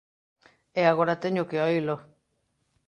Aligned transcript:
E 0.79 0.81
agora 0.91 1.21
teño 1.23 1.47
que 1.49 1.61
oílo. 1.67 1.95